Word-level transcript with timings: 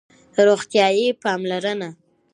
روغتیایی 0.45 1.13
پاملرنه 1.21 1.89